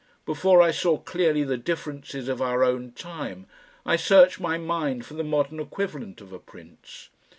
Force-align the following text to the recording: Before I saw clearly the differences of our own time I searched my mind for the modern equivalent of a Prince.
Before 0.25 0.63
I 0.63 0.71
saw 0.71 0.97
clearly 0.97 1.43
the 1.43 1.57
differences 1.59 2.27
of 2.27 2.41
our 2.41 2.63
own 2.63 2.91
time 2.93 3.45
I 3.85 3.97
searched 3.97 4.39
my 4.39 4.57
mind 4.57 5.05
for 5.05 5.13
the 5.13 5.23
modern 5.23 5.59
equivalent 5.59 6.21
of 6.21 6.33
a 6.33 6.39
Prince. 6.39 7.09